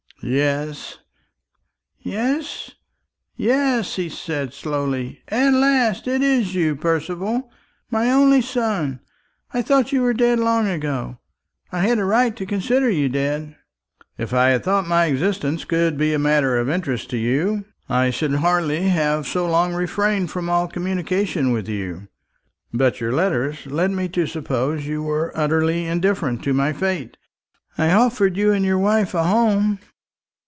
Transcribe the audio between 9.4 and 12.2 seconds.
I thought you were dead long ago. I had a